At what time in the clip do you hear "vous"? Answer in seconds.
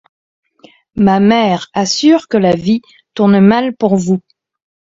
3.97-4.19